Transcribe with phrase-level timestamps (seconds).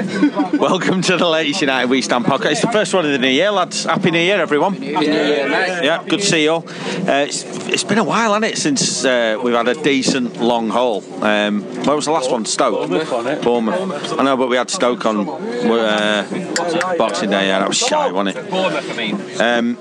[0.58, 2.52] Welcome to the latest United We Stand podcast.
[2.52, 3.84] It's the first one of the new year, lads.
[3.84, 4.72] Happy New Year, everyone.
[4.72, 5.84] Happy New Year, mate.
[5.84, 6.64] Yeah, good to see you all.
[6.66, 10.70] Uh, it's, it's been a while, hasn't it, since uh, we've had a decent long
[10.70, 11.02] haul.
[11.22, 12.46] Um, where was the last one?
[12.46, 12.88] Stoke.
[12.88, 14.18] Bournemouth, Bournemouth.
[14.18, 17.48] I know, but we had Stoke on uh, Boxing Day.
[17.48, 18.50] Yeah, that was shy, wasn't it?
[18.50, 19.20] Bournemouth, I mean.
[19.38, 19.76] Um,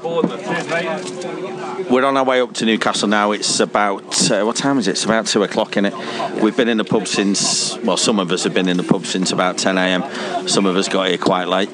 [1.90, 3.32] we're on our way up to Newcastle now.
[3.32, 4.92] It's about uh, what time is it?
[4.92, 5.94] It's about two o'clock in it.
[6.42, 9.06] We've been in the pub since well, some of us have been in the pub
[9.06, 10.04] since about ten a.m.
[10.48, 11.70] Some of us got here quite late,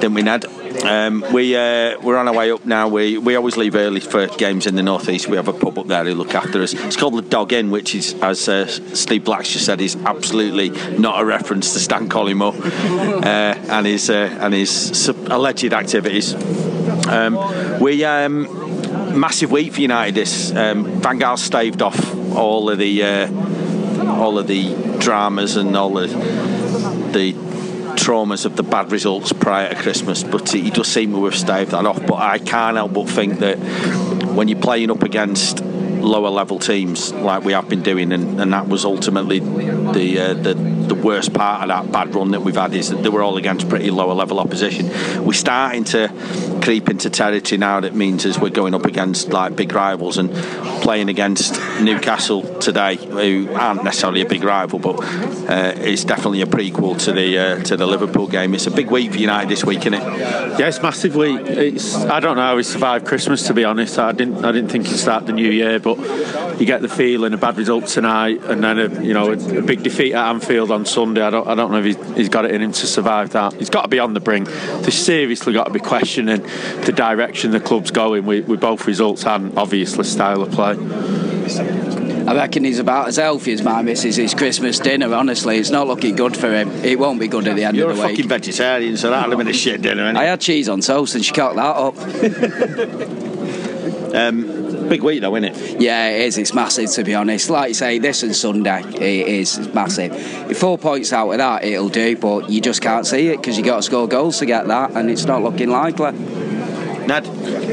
[0.00, 0.44] didn't we, Ned?
[0.84, 2.88] Um, we uh, we're on our way up now.
[2.88, 5.28] We we always leave early for games in the northeast.
[5.28, 6.72] We have a pub up there who look after us.
[6.72, 10.70] It's called the Dog Inn, which is, as uh, Steve Blacks just said, is absolutely
[10.98, 16.34] not a reference to Stan Collymore uh, and his uh, and his alleged activities.
[17.08, 18.04] Um, we.
[18.04, 18.68] Um,
[19.18, 20.14] massive week for United.
[20.14, 25.76] This um, Van Gaal staved off all of the uh, all of the dramas and
[25.76, 26.06] all the
[27.12, 27.47] the
[28.08, 31.72] traumas of the bad results prior to Christmas, but he does seem to have staved
[31.72, 32.00] that off.
[32.06, 33.56] But I can't help but think that
[34.34, 38.50] when you're playing up against lower level teams like we have been doing, and, and
[38.54, 40.54] that was ultimately the, uh, the
[40.88, 43.36] the worst part of that bad run that we've had is that they were all
[43.36, 44.88] against pretty lower level opposition.
[45.22, 46.08] We're starting to
[46.62, 50.32] creep into territory now that means is we're going up against like big rivals and
[50.82, 55.00] playing against Newcastle today, who aren't necessarily a big rival, but
[55.48, 58.54] uh, it's definitely a prequel to the uh, to the Liverpool game.
[58.54, 60.02] It's a big week for United this week, isn't it?
[60.02, 61.40] Yeah, it's massive week.
[61.46, 63.98] It's I don't know how we survived Christmas to be honest.
[63.98, 65.98] I didn't I didn't think it'd start the new year, but
[66.60, 69.62] you get the feeling a bad result tonight and then a you know a, a
[69.62, 71.22] big defeat at Anfield on Sunday.
[71.22, 73.54] I don't I don't know if he's, he's got it in him to survive that.
[73.54, 74.48] He's got to be on the brink.
[74.48, 76.44] There's seriously got to be questioning
[76.84, 80.76] the direction the club's going with, with both results and obviously style of play.
[82.26, 85.56] I reckon he's about as healthy as my missus his Christmas dinner, honestly.
[85.56, 86.68] It's not looking good for him.
[86.84, 88.16] It won't be good at the end You're a of the week.
[88.16, 90.04] fucking vegetarian, so that'll have been a shit dinner.
[90.14, 93.24] I had cheese on toast and she cocked that up.
[94.08, 95.82] Um, big week though, isn't it?
[95.82, 96.38] Yeah, it is.
[96.38, 97.50] It's massive, to be honest.
[97.50, 100.56] Like you say, this and Sunday, it is massive.
[100.56, 103.64] Four points out of that, it'll do, but you just can't see it because you
[103.64, 106.12] got to score goals to get that, and it's not looking likely.
[107.08, 107.26] Ned.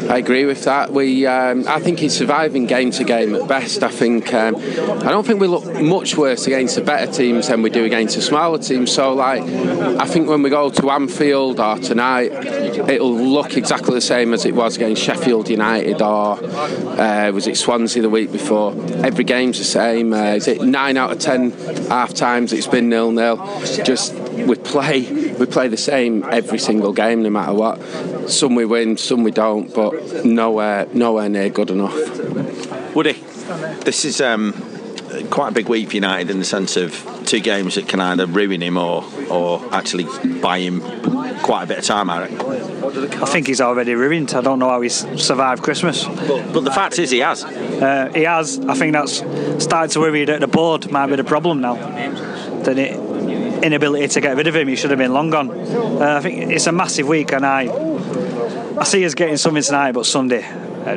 [0.10, 0.94] I agree with that.
[0.94, 3.84] We, um, I think he's surviving game to game at best.
[3.84, 7.62] I think, um, I don't think we look much worse against the better teams than
[7.62, 8.94] we do against the smaller teams.
[8.94, 12.32] So, like, I think when we go to Anfield or tonight,
[12.90, 17.58] it'll look exactly the same as it was against Sheffield United or uh, was it
[17.58, 18.74] Swansea the week before.
[19.04, 20.14] Every game's the same.
[20.14, 21.52] Uh, is it nine out of ten
[21.90, 22.54] half times?
[22.54, 23.38] It's been nil nil.
[23.84, 28.30] Just we play, we play the same every single game, no matter what.
[28.30, 31.96] Some we win, some we don't, but nowhere, nowhere near good enough.
[32.96, 33.14] Woody,
[33.84, 34.54] this is um,
[35.30, 38.26] quite a big week for United in the sense of two games that can either
[38.26, 40.06] ruin him or or actually
[40.40, 40.82] buy him
[41.42, 42.10] quite a bit of time.
[42.10, 43.22] I reckon.
[43.22, 44.34] I think he's already ruined.
[44.34, 46.04] I don't know how he's survived Christmas.
[46.06, 47.44] But, but the fact is, he has.
[47.44, 48.60] Uh, he has.
[48.60, 49.24] I think that's
[49.64, 51.76] started to worry that the board might be the problem now.
[52.64, 53.15] That it,
[53.64, 55.50] inability to get rid of him, he should have been long gone.
[55.50, 57.68] Uh, I think it's a massive week, and I
[58.78, 60.46] I see us getting something tonight, but Sunday.
[60.86, 60.94] I,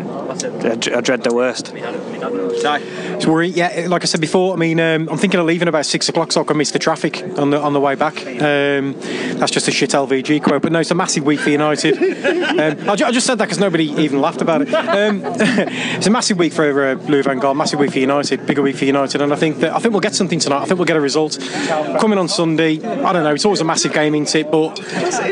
[0.96, 1.72] I dread the worst.
[1.74, 3.54] It's worrying.
[3.54, 6.32] Yeah, like I said before, I mean, um, I'm thinking of leaving about six o'clock
[6.32, 8.18] so I can miss the traffic on the on the way back.
[8.26, 8.94] Um,
[9.38, 11.96] that's just a shit LVG quote, but no, it's a massive week for United.
[12.82, 14.72] um, I, ju- I just said that because nobody even laughed about it.
[14.74, 18.62] Um, it's a massive week for uh, Louis van Gaal, massive week for United, bigger
[18.62, 20.62] week for United, and I think that I think we'll get something tonight.
[20.62, 21.38] I think we'll get a result
[22.00, 22.82] coming on Sunday.
[22.82, 23.34] I don't know.
[23.34, 24.78] It's always a massive gaming tip, but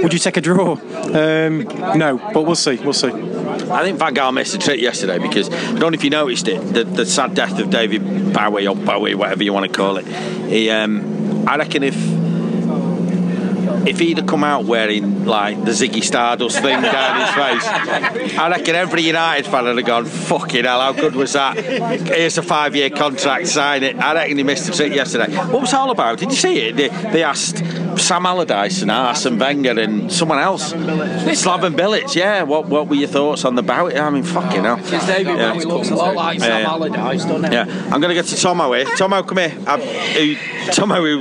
[0.03, 0.73] would you take a draw?
[0.73, 1.65] Um,
[1.99, 2.77] no, but we'll see.
[2.77, 3.35] We'll see.
[3.71, 6.47] I think Van Gaal missed a trick yesterday because I don't know if you noticed
[6.49, 9.97] it, the, the sad death of David Bowie or Bowie, whatever you want to call
[9.97, 10.06] it.
[10.06, 11.97] He, um, I reckon if
[13.87, 18.49] if he'd have come out wearing like the Ziggy Stardust thing down his face, I
[18.50, 21.56] reckon every United fan would have gone, fucking hell, how good was that?
[21.56, 23.97] Here's a five year contract, sign it.
[23.97, 25.34] I reckon he missed a trick yesterday.
[25.37, 26.19] What was it all about?
[26.19, 26.76] Did you see it?
[26.76, 27.62] They, they asked
[27.98, 30.72] Sam Allardyce and Arsene Wenger and someone else.
[30.72, 32.43] Slaven Bilic, yeah.
[32.43, 33.96] What what were your thoughts on the bout?
[33.96, 34.76] I mean, fucking hell.
[34.76, 35.52] Because David Yeah.
[35.52, 36.69] Bowie looks a lot like Sam Yeah.
[36.69, 37.52] Allardyce, doesn't he?
[37.52, 38.84] Yeah, I'm going to get to Tomo here.
[38.96, 39.56] Tomo, come here.
[39.66, 40.37] I've, who,
[40.72, 41.20] Tomo, who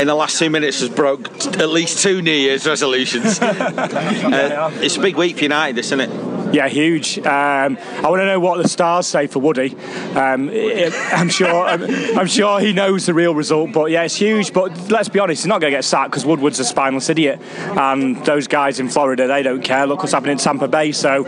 [0.00, 3.38] in the last two minutes has broke t- at least two New Year's resolutions.
[3.42, 6.54] uh, it's a big week for United, this, isn't it?
[6.54, 7.18] Yeah, huge.
[7.18, 9.74] Um, I want to know what the stars say for Woody.
[10.14, 11.64] Um, I'm sure.
[11.64, 11.82] I'm,
[12.18, 13.72] I'm, sure he knows the real result.
[13.72, 14.52] But yeah, it's huge.
[14.52, 17.40] But let's be honest, he's not going to get sacked because Woodward's a spineless idiot,
[17.56, 19.86] and those guys in Florida they don't care.
[19.86, 20.92] Look what's happening in Tampa Bay.
[20.92, 21.24] So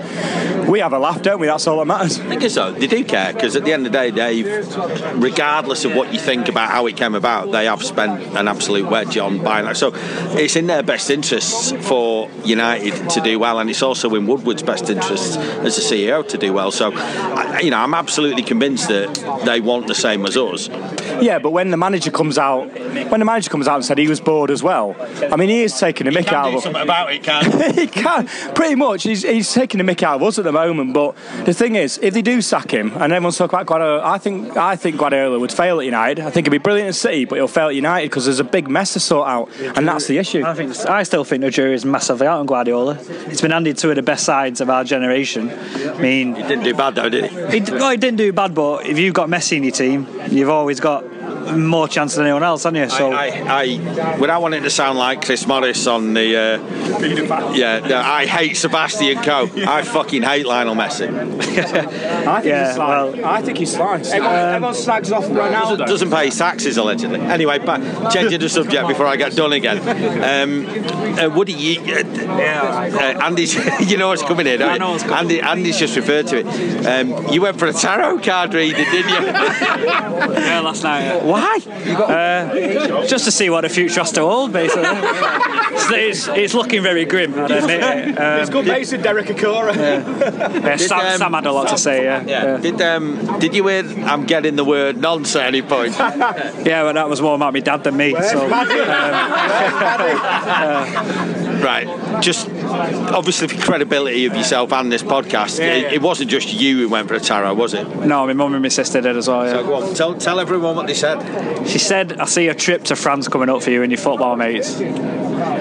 [0.74, 1.46] we have a laugh, don't we?
[1.46, 2.18] That's all that matters.
[2.18, 2.64] I think so.
[2.64, 4.42] Uh, they do care because at the end of the day, they,
[5.14, 8.90] regardless of what you think about how it came about, they have spent an absolute
[8.90, 9.76] wedge on buying that.
[9.76, 14.26] So it's in their best interests for United to do well, and it's also in
[14.26, 16.72] Woodward's best interests as a CEO to do well.
[16.72, 16.90] So,
[17.60, 20.68] you know, I'm absolutely convinced that they want the same as us.
[21.22, 22.64] Yeah, but when the manager comes out,
[23.10, 24.96] when the manager comes out and said he was bored as well,
[25.30, 26.64] I mean, he is taking a mick out of us.
[26.64, 29.04] Something about it, can he can pretty much.
[29.04, 30.63] He's, he's taking a mick out of us at the moment.
[30.92, 34.18] But the thing is, if they do sack him, and everyone's talking about Guardiola, I
[34.18, 36.24] think I think Guardiola would fail at United.
[36.24, 38.44] I think he'd be brilliant at City, but he'll fail at United because there's a
[38.44, 40.44] big mess to sort out, and that's the issue.
[40.44, 42.98] I think I still think the jury is massively out on Guardiola.
[43.26, 45.50] It's been handed two of the best sides of our generation.
[45.50, 47.60] I mean, he didn't do bad though, did he?
[47.60, 50.48] He, well, he didn't do bad, but if you've got Messi in your team, you've
[50.48, 51.04] always got
[51.56, 52.88] more chance than anyone else, haven't you?
[52.88, 58.02] So I, I, I without wanting to sound like Chris Morris on the uh, yeah,
[58.04, 59.48] I hate Sebastian Coe.
[59.66, 61.08] I fucking hate Lionel Messi.
[61.08, 64.10] I think yeah, he's well, I think he's slice.
[64.12, 65.86] Everyone, um, everyone slags off Ronaldo.
[65.86, 67.20] Doesn't pay taxes allegedly.
[67.20, 69.78] Anyway, but changing the subject before I get done again.
[70.24, 70.66] Um,
[71.18, 73.54] uh, Woody, you, uh, uh, Andy's,
[73.90, 74.62] you know what's coming in.
[74.62, 75.18] I know what's coming.
[75.18, 76.86] Andy, Andy's just referred to it.
[76.86, 79.26] Um, you went for a tarot card reading, didn't you?
[79.26, 81.04] yeah, last night.
[81.04, 81.13] Yeah.
[81.22, 81.58] Why?
[81.94, 84.84] Uh, just to see what the future has to hold, basically.
[84.84, 88.18] it's, it's, looking very grim, I admit it.
[88.18, 89.74] Um, it's good mates with Derek Acorah.
[89.74, 90.68] Yeah.
[90.68, 92.24] yeah Sam, um, Sam, had a lot to say, yeah.
[92.26, 92.56] yeah.
[92.58, 95.94] Did, um, did you hear I'm getting the word nonce at any point?
[95.98, 98.12] yeah, well, that was more about my dad than me.
[98.12, 98.64] So, uh,
[101.64, 102.22] right.
[102.22, 106.78] Just obviously for credibility of yourself and this podcast, yeah, it, it, wasn't just you
[106.78, 107.88] who went for a tarot, was it?
[107.88, 109.44] No, my mum and my sister did as well.
[109.44, 109.52] Yeah.
[109.52, 111.66] So go on, tell, tell everyone what they said.
[111.66, 114.36] She said, "I see a trip to France coming up for you and your football
[114.36, 114.80] mates."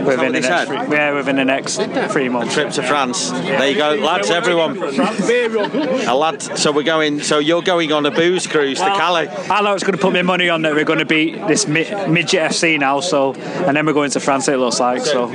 [0.05, 1.81] Within the next three, yeah, within the next
[2.11, 2.53] three months.
[2.53, 3.31] A trip to France.
[3.31, 4.29] There you go, lads.
[4.29, 4.77] Everyone.
[4.77, 6.41] a lad.
[6.41, 7.21] So we're going.
[7.21, 9.27] So you're going on a booze cruise well, to Calais.
[9.49, 11.67] I know it's going to put my money on that we're going to beat this
[11.67, 12.99] midget FC now.
[12.99, 14.47] So and then we're going to France.
[14.47, 15.27] It looks like so.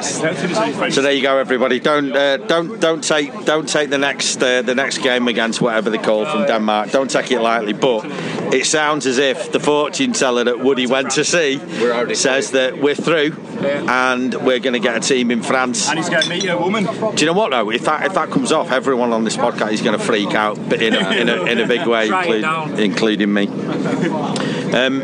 [0.00, 1.80] so there you go, everybody.
[1.80, 5.90] Don't uh, don't don't take don't take the next uh, the next game against whatever
[5.90, 6.90] they call from Denmark.
[6.90, 7.72] Don't take it lightly.
[7.72, 8.04] But
[8.52, 11.58] it sounds as if the fortune teller that Woody went to see
[12.14, 15.88] says that we're through and we're going to get a team in France.
[15.88, 16.84] And he's going to meet a woman.
[16.84, 17.70] Do you know what though?
[17.70, 20.56] If that if that comes off, everyone on this podcast is going to freak out,
[20.68, 23.46] but in a, in a, in a big way, include, including me.
[23.46, 25.02] Um,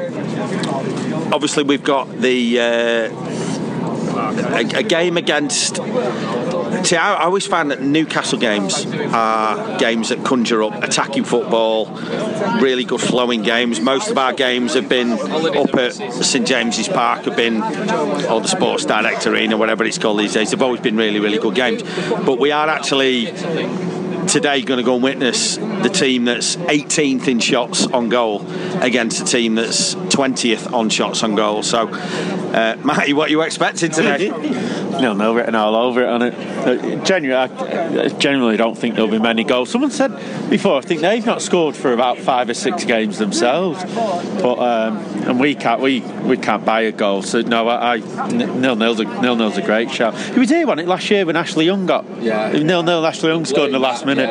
[1.33, 2.61] obviously, we've got the.
[2.61, 3.33] Uh,
[4.15, 5.79] a, a, game against.
[6.84, 11.87] See, I, always find that Newcastle games are games that conjure up attacking football,
[12.61, 13.81] really good flowing games.
[13.81, 18.49] Most of our games have been up at St James's Park, have been, or the
[18.49, 20.50] Sports Direct Arena, whatever it's called these days.
[20.50, 21.82] They've always been really, really good games.
[21.82, 23.26] But we are actually
[24.26, 28.46] today going to go and witness the team that's 18th in shots on goal
[28.81, 31.62] against a team that's 20th on shots on goal.
[31.62, 34.31] So, uh, Matty, what are you expecting today?
[35.00, 36.35] nil nil written all over it on it.
[36.35, 39.71] Uh, genuinely, I generally don't think there'll be many goals.
[39.71, 40.11] Someone said
[40.50, 44.99] before, I think they've not scored for about five or six games themselves, but um,
[45.27, 47.23] and we can't we we can't buy a goal.
[47.23, 50.17] So no, I, I nil nil's a nil nil's a great shout.
[50.17, 53.06] He was here on it last year when Ashley Young got yeah nil nil.
[53.06, 54.31] Ashley Young scored in the last minute.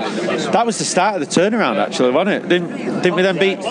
[0.52, 2.50] That was the start of the turnaround, actually, wasn't it?
[2.50, 3.62] Didn't didn't we then beat?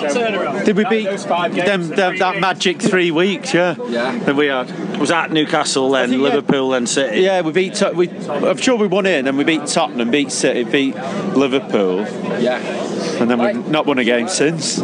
[0.64, 3.54] Did we beat them, them that magic three weeks?
[3.54, 4.18] Yeah, yeah.
[4.18, 4.68] That we had.
[5.00, 7.22] Was at Newcastle then Liverpool then City?
[7.22, 7.82] Yeah, we beat.
[7.94, 10.94] We, I'm sure we won in, and we beat Tottenham, beat City, beat
[11.34, 12.00] Liverpool.
[12.38, 12.90] Yeah
[13.20, 14.78] and then we've not won a game since.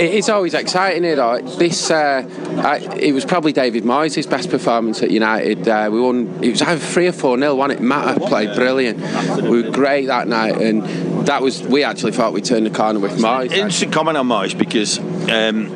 [0.00, 1.38] it's always exciting, you know.
[1.40, 2.26] This uh,
[2.64, 5.68] I, it was probably David Moyes' best performance at United.
[5.68, 6.42] Uh, we won.
[6.42, 7.56] It was either three or four nil.
[7.56, 9.00] One it Mata played brilliant.
[9.42, 10.82] We were great that night, and
[11.26, 13.52] that was we actually thought we turned the corner with Moyes.
[13.52, 15.68] Interesting comment on Moyes because um,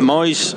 [0.00, 0.54] Moyes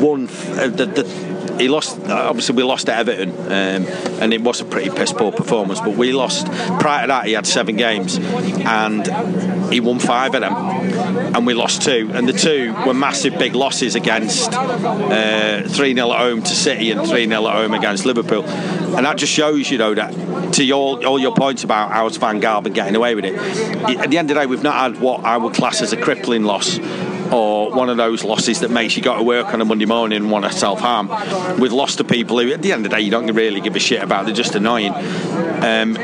[0.00, 0.28] won
[0.58, 1.98] uh, the, the he lost.
[2.08, 3.86] Obviously, we lost at Everton, um,
[4.20, 5.80] and it was a pretty piss poor performance.
[5.80, 6.46] But we lost.
[6.80, 9.06] Prior to that, he had seven games, and
[9.72, 12.10] he won five of them, and we lost two.
[12.14, 16.54] And the two were massive, big losses against uh, three uh, 0 at home to
[16.54, 18.44] City and three 0 at home against Liverpool.
[18.44, 22.40] And that just shows, you know, that to your, all your points about how's Van
[22.40, 23.34] Gaal been getting away with it.
[23.36, 25.96] At the end of the day, we've not had what I would class as a
[25.96, 26.78] crippling loss
[27.32, 30.16] or one of those losses that makes you go to work on a Monday morning
[30.16, 31.10] and want to self harm.
[31.60, 33.76] We've lost to people who, at the end of the day, you don't really give
[33.76, 34.26] a shit about.
[34.26, 34.92] They're just annoying.
[34.94, 35.96] Um,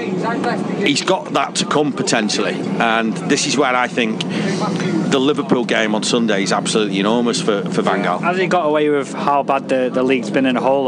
[0.84, 5.94] he's got that to come potentially, and this is where I think the Liverpool game
[5.94, 8.20] on Sunday is absolutely enormous for, for Van Gaal.
[8.20, 10.82] Has he got away with how bad the, the league's been in a whole?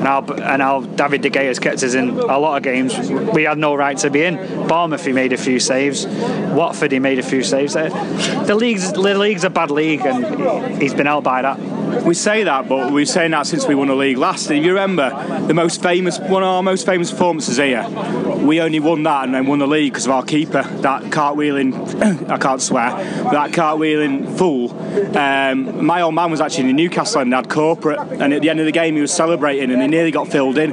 [0.00, 2.96] And how David De Gea has kept us in a lot of games
[3.32, 4.36] we had no right to be in.
[4.66, 6.06] Bournemouth, he made a few saves.
[6.06, 7.76] Watford, he made a few saves.
[7.76, 7.88] Uh,
[8.46, 11.58] the league's, the league's a bad league, and he's been out by that.
[12.04, 14.50] We say that, but we've saying that since we won the league last.
[14.50, 15.10] If you remember,
[15.46, 17.86] the most famous, one of our most famous performances here,
[18.38, 22.30] we only won that and then won the league because of our keeper, that cartwheeling,
[22.30, 24.70] I can't swear, that cartwheeling fool.
[25.16, 28.60] Um, my old man was actually in Newcastle and had corporate, and at the end
[28.60, 30.72] of the game he was celebrating and he nearly got filled in.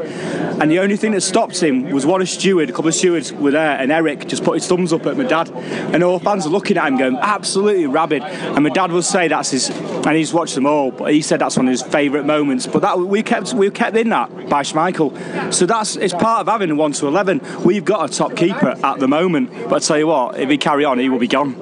[0.60, 3.32] And the only thing that stopped him was one of steward, a couple of stewards
[3.32, 6.48] were there, and Eric just put his thumbs up at my dad, and all fans
[6.48, 8.24] are looking at him going absolutely rabid.
[8.24, 11.40] And my dad will say that's his, and he's watched them all, but he said
[11.40, 12.68] that's one of his favourite moments.
[12.68, 16.48] But that we kept we kept in that by Schmeichel, so that's it's part of
[16.48, 17.42] having a one to eleven.
[17.64, 20.58] We've got a top keeper at the moment, but I tell you what, if he
[20.58, 21.56] carry on, he will be gone.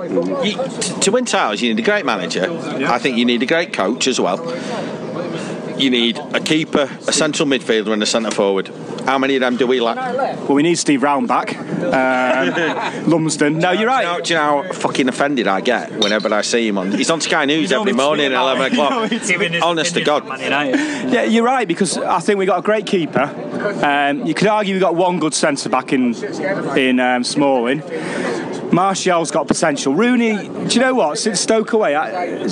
[0.46, 0.58] You,
[1.02, 2.48] to win titles, you need a great manager.
[2.80, 2.92] Yeah.
[2.92, 4.38] I think you need a great coach as well.
[5.78, 8.72] You need a keeper, a central midfielder, and a centre forward.
[9.06, 9.98] How many of them do we lack?
[10.18, 11.56] Well, we need Steve Round back.
[11.58, 13.60] Um, Lumsden.
[13.60, 14.02] No, you're right.
[14.02, 16.78] Do you, know, do you know how fucking offended I get whenever I see him
[16.78, 16.92] on?
[16.92, 19.12] He's on Sky News every morning at 11 o'clock.
[19.64, 20.26] Honest to God.
[20.40, 23.24] Yeah, you're right because I think we got a great keeper.
[23.84, 26.16] Um, you could argue we got one good centre back in
[26.78, 27.82] in um, Smalling.
[28.76, 29.96] Martial's got potential.
[29.96, 31.18] Rooney, do you know what?
[31.18, 31.94] Since Stoke away,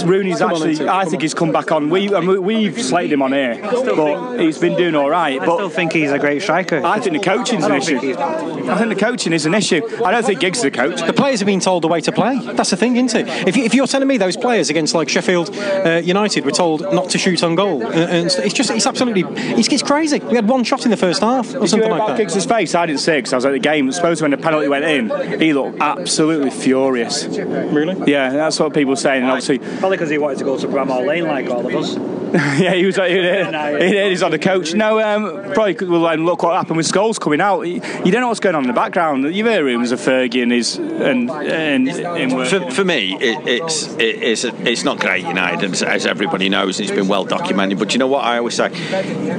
[0.05, 0.87] Rooney's come actually.
[0.87, 1.19] I think on.
[1.19, 1.89] he's come back on.
[1.89, 5.37] We we've slated him on here, but he's been doing all right.
[5.37, 6.81] But I but still think he's a great striker.
[6.85, 7.97] I think the coaching's an issue.
[8.17, 9.81] I think the coaching is an issue.
[10.01, 11.01] I don't think Giggs is a coach.
[11.01, 12.39] The players have been told the way to play.
[12.53, 13.47] That's the thing, isn't it?
[13.47, 17.09] If, you, are telling me those players against like Sheffield uh, United were told not
[17.09, 19.25] to shoot on goal, and, and it's just it's absolutely
[19.59, 20.19] it's, it's, crazy.
[20.19, 22.17] We had one shot in the first half or Did something you like that.
[22.17, 22.75] Giggs' face.
[22.75, 23.89] I didn't see because I was at the game.
[23.89, 26.12] I suppose when the penalty went in, he looked absolutely
[26.51, 27.25] furious.
[27.25, 28.11] Really?
[28.11, 29.23] Yeah, that's what people are saying.
[29.23, 31.95] And obviously, probably because he wanted to go to Bramall Lane like all of us.
[32.59, 32.95] yeah, he was.
[32.95, 34.73] He, he, he's on the coach.
[34.73, 37.61] No, um, probably will look what happened with Scholes coming out.
[37.61, 39.23] You, don't know what's going on in the background.
[39.35, 43.87] You hear rumours of Fergie and his and, and, and for, for, me, it, it's
[43.93, 46.79] it, it's it's not great United, as, as everybody knows.
[46.79, 47.77] It's been well documented.
[47.77, 48.69] But you know what I always say,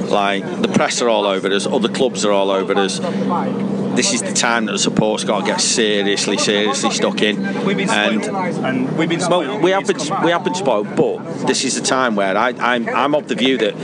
[0.05, 3.01] like the press are all over us, other clubs are all over us
[3.95, 7.65] this is the time that the support's got to get seriously, seriously stuck in.
[7.65, 9.47] We've been and, and we've been spoiled.
[9.47, 12.49] well, we have been we have been spoiled, but this is the time where I,
[12.59, 13.75] I'm I'm of the view that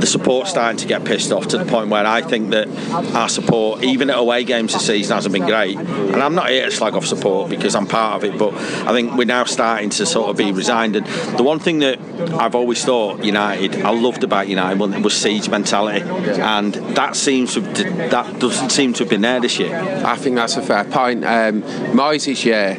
[0.00, 2.68] the support's starting to get pissed off to the point where I think that
[3.14, 5.78] our support, even at away games this season, hasn't been great.
[5.78, 8.92] And I'm not here to slag off support because I'm part of it, but I
[8.92, 10.96] think we're now starting to sort of be resigned.
[10.96, 11.06] And
[11.38, 11.98] the one thing that
[12.34, 17.60] I've always thought United, I loved about United was siege mentality, and that seems to
[17.60, 20.02] that doesn't seem to have been there this year.
[20.04, 21.24] I think that's a fair point.
[21.24, 22.74] Um, Moyes' year,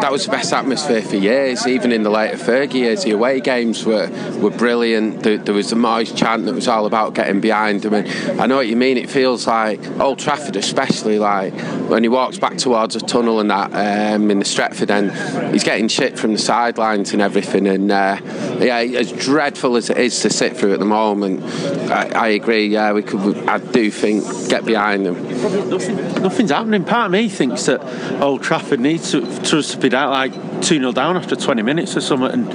[0.00, 3.04] that was the best atmosphere for years, even in the later Fergie years.
[3.04, 5.22] The away games were, were brilliant.
[5.22, 7.94] There, there was the Moyes chant that was all about getting behind him.
[7.94, 8.96] And I know what you mean.
[8.96, 11.54] It feels like Old Trafford, especially like
[11.88, 15.12] when he walks back towards a tunnel and that um, in the Stretford end,
[15.52, 17.66] he's getting shit from the sidelines and everything.
[17.66, 18.18] And uh,
[18.60, 21.42] yeah, as dreadful as it is to sit through at the moment,
[21.90, 22.66] I, I agree.
[22.66, 23.36] Yeah, we could.
[23.48, 25.16] I do think get behind them.
[26.16, 26.84] Nothing, nothing's happening.
[26.84, 30.92] Part of me thinks that Old Trafford needs to, to be down like 2 0
[30.92, 32.52] down after 20 minutes or something, and,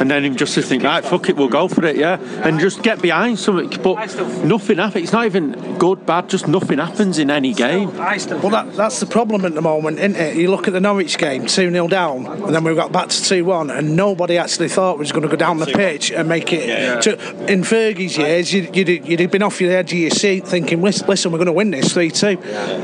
[0.00, 2.60] and then him just to think, right, fuck it, we'll go for it, yeah, and
[2.60, 3.68] just get behind something.
[3.82, 5.04] But nothing happens.
[5.04, 7.94] It's not even good, bad, just nothing happens in any game.
[7.96, 10.36] Well, that, that's the problem at the moment, isn't it?
[10.36, 13.22] You look at the Norwich game, 2 0 down, and then we've got back to
[13.22, 16.28] 2 1, and nobody actually thought we was going to go down the pitch and
[16.28, 16.68] make it.
[16.68, 17.00] Yeah.
[17.00, 17.12] To,
[17.52, 20.82] in Fergie's years, you'd, you'd, you'd, have been off the edge of your seat thinking,
[20.82, 22.26] listen, we're going to win this 3 2,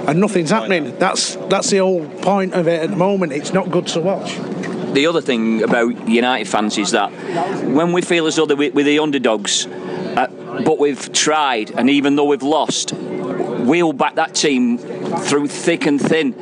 [0.09, 0.97] and nothing's happening.
[0.99, 3.33] That's, that's the whole point of it at the moment.
[3.33, 4.37] It's not good to watch
[4.95, 7.11] the other thing about United fans is that
[7.65, 10.27] when we feel as though we're the underdogs, uh,
[10.65, 16.01] but we've tried, and even though we've lost, we'll back that team through thick and
[16.01, 16.35] thin.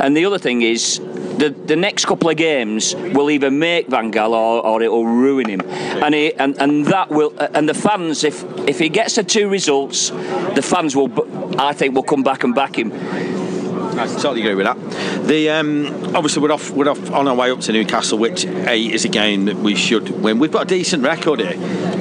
[0.00, 1.00] And the other thing is,
[1.40, 5.06] the, the next couple of games will either make Van Gaal or, or it will
[5.06, 9.14] ruin him, and he, and and that will and the fans if if he gets
[9.14, 11.10] the two results, the fans will
[11.58, 12.92] I think will come back and back him.
[14.00, 15.26] I totally agree with that.
[15.26, 18.78] The um, obviously we're off we're off on our way up to Newcastle, which a
[18.78, 20.38] is a game that we should win.
[20.38, 21.54] We've got a decent record here,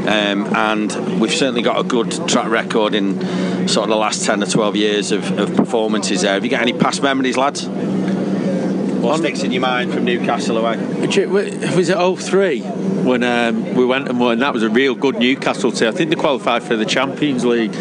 [0.07, 3.19] um, and we've certainly got a good track record in
[3.67, 6.33] sort of the last ten or twelve years of, of performances there.
[6.33, 7.67] Have you got any past memories, lads?
[7.67, 10.75] What sticks in your mind from Newcastle away?
[11.75, 14.39] Was it 03 when um, we went and won?
[14.39, 15.87] That was a real good Newcastle team.
[15.87, 17.73] I think they qualified for the Champions League.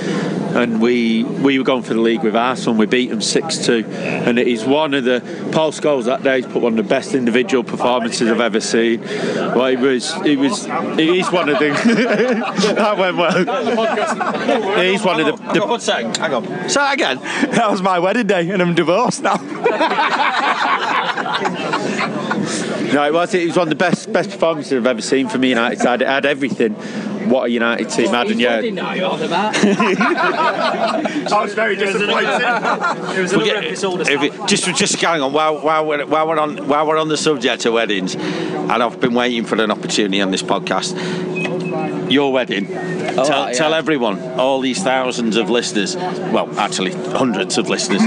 [0.59, 2.73] And we we were going for the league with Arsenal.
[2.73, 5.21] And we beat them six two, and it is one of the
[5.53, 9.01] Paul Scholes that day He's put one of the best individual performances I've ever seen.
[9.01, 11.69] Well, it was it was it is one of the
[12.75, 14.79] that went well.
[14.79, 16.69] It is one of the, the One second, hang on.
[16.69, 17.19] Say that again.
[17.53, 19.39] That was my wedding day, and I'm divorced now.
[22.93, 23.35] No, it was.
[23.35, 26.01] It was one of the best best performances I've ever seen from United side.
[26.01, 26.75] It had everything.
[27.29, 28.61] What a United team had, and yeah,
[31.33, 33.17] I was very disappointed.
[33.17, 36.69] It was Forget- if it- just just going on while while we're, while we're on
[36.69, 40.31] while we're on the subject of weddings, and I've been waiting for an opportunity on
[40.31, 40.95] this podcast.
[42.11, 42.67] Your wedding.
[42.67, 48.03] tell, right, tell everyone, all these thousands of listeners, well, actually hundreds of listeners,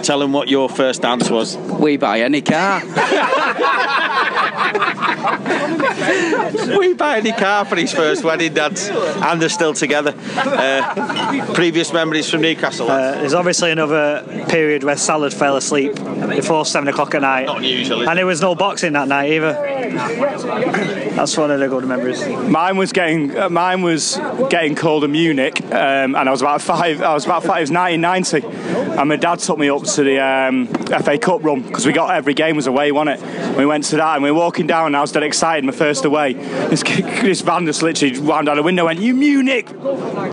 [0.06, 1.56] tell them what your first dance was.
[1.56, 2.82] We buy any car.
[6.78, 10.14] we buy any car for his first wedding dance, and they're still together.
[10.36, 12.90] Uh, previous memories from Newcastle.
[12.90, 15.94] Uh, there's obviously another period where Salad fell asleep
[16.28, 18.20] before seven o'clock at night, Not unusual, is and it?
[18.20, 19.52] there was no boxing that night either.
[21.16, 22.26] That's one of the good memories.
[22.26, 24.16] Mine was getting uh, mine was
[24.50, 27.00] getting called in Munich, um, and I was about five.
[27.02, 27.58] I was about five.
[27.58, 31.62] It was 1990, and my dad took me up to the um, FA Cup run
[31.62, 33.56] because we got every game was away, wasn't it?
[33.56, 34.86] We went to that, and we were walking down.
[34.86, 35.64] and I was dead excited.
[35.64, 36.34] My first away.
[36.34, 36.82] This
[37.22, 39.68] this van just literally wound down the window, and went, "You Munich!"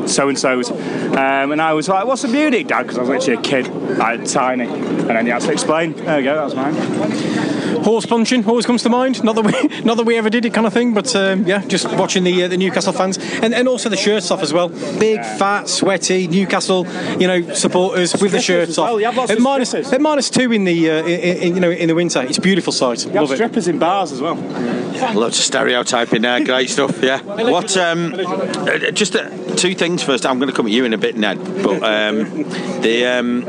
[0.08, 3.10] So and so's, um, and I was like, "What's a Munich, Dad?" Because I was
[3.10, 3.68] literally a kid,
[3.98, 5.94] like tiny, and then he had to explain.
[5.94, 6.36] There we go.
[6.36, 7.63] That was mine.
[7.82, 9.24] Horse punching always comes to mind.
[9.24, 10.94] Not that we, not that we ever did it, kind of thing.
[10.94, 14.32] But um, yeah, just watching the uh, the Newcastle fans and, and also the shirts
[14.32, 14.70] off as well.
[14.70, 16.88] Big, fat, sweaty Newcastle,
[17.20, 18.96] you know, supporters with the shirts as well.
[18.96, 19.00] off.
[19.00, 21.62] You have lots at of minus at minus two in the uh, in, in, you
[21.62, 22.22] know in the winter.
[22.22, 23.04] It's a beautiful sight.
[23.04, 23.36] You have Love it.
[23.36, 24.36] strippers in bars as well.
[24.36, 27.02] Loads of stereotyping there, great stuff.
[27.02, 27.22] Yeah.
[27.22, 27.76] What?
[27.78, 30.26] Um, uh, just uh, two things first.
[30.26, 31.38] I'm going to come at you in a bit, Ned.
[31.64, 32.44] But um,
[32.82, 33.42] the um,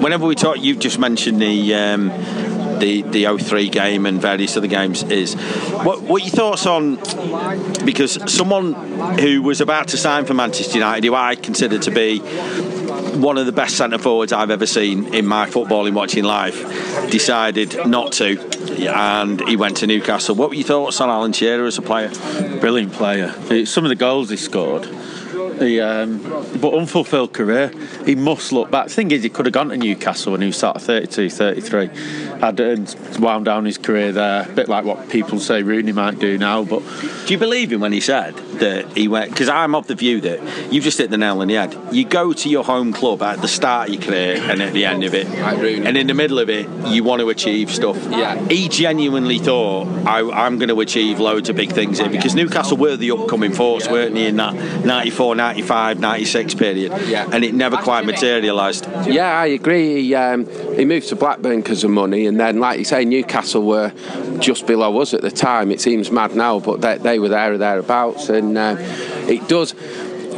[0.00, 2.47] whenever we talk, you've just mentioned the.
[2.78, 6.96] The, the 03 game and various other games is what what your thoughts on
[7.84, 8.72] because someone
[9.18, 13.46] who was about to sign for Manchester United who I consider to be one of
[13.46, 18.38] the best centre forwards I've ever seen in my footballing watching life decided not to
[18.88, 22.10] and he went to Newcastle what were your thoughts on Alan Shearer as a player
[22.60, 23.32] brilliant player.
[23.66, 24.88] Some of the goals he scored.
[25.58, 26.18] He, um,
[26.60, 27.72] but unfulfilled career.
[28.04, 28.88] He must look back.
[28.88, 31.30] The thing is, he could have gone to Newcastle when he was sort of 32,
[31.30, 31.86] 33.
[32.40, 34.46] Had and wound down his career there.
[34.48, 36.64] A bit like what people say Rooney might do now.
[36.64, 36.82] But
[37.26, 40.20] do you believe him when he said that he went because I'm of the view
[40.22, 43.22] that you've just hit the nail on the head you go to your home club
[43.22, 46.06] at the start of your career and at the end of it Like and in
[46.06, 48.36] the middle of it you want to achieve stuff Yeah.
[48.48, 52.76] he genuinely thought I, I'm going to achieve loads of big things here because Newcastle
[52.76, 57.26] were the upcoming force weren't they in that 94 95 96 period Yeah.
[57.32, 60.02] and it never quite materialised Yeah, I agree.
[60.02, 60.46] He, um,
[60.76, 63.92] he moved to Blackburn because of money, and then, like you say, Newcastle were
[64.38, 65.70] just below us at the time.
[65.70, 68.28] It seems mad now, but they, they were there or thereabouts.
[68.28, 68.76] And uh,
[69.28, 69.72] it does.